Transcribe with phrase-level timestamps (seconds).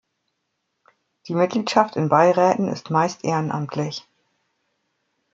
[1.27, 4.03] Die Mitgliedschaft in Beiräten ist meist ehrenamtlich.